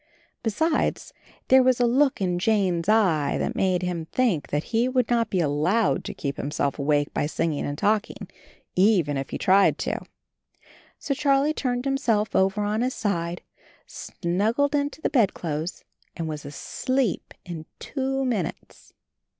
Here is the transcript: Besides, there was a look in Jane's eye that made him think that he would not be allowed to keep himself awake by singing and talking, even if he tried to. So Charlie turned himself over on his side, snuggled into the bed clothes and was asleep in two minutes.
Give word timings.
Besides, 0.41 1.13
there 1.49 1.61
was 1.61 1.79
a 1.79 1.85
look 1.85 2.21
in 2.21 2.39
Jane's 2.39 2.89
eye 2.89 3.37
that 3.37 3.53
made 3.55 3.83
him 3.83 4.05
think 4.07 4.47
that 4.47 4.63
he 4.73 4.89
would 4.89 5.07
not 5.11 5.29
be 5.29 5.39
allowed 5.39 6.03
to 6.05 6.13
keep 6.15 6.37
himself 6.37 6.79
awake 6.79 7.13
by 7.13 7.27
singing 7.27 7.67
and 7.67 7.77
talking, 7.77 8.27
even 8.75 9.15
if 9.15 9.29
he 9.29 9.37
tried 9.37 9.77
to. 9.77 9.99
So 10.97 11.13
Charlie 11.13 11.53
turned 11.53 11.85
himself 11.85 12.35
over 12.35 12.63
on 12.63 12.81
his 12.81 12.95
side, 12.95 13.43
snuggled 13.85 14.73
into 14.73 15.01
the 15.01 15.09
bed 15.11 15.35
clothes 15.35 15.83
and 16.17 16.27
was 16.27 16.45
asleep 16.45 17.35
in 17.45 17.67
two 17.77 18.25
minutes. 18.25 18.95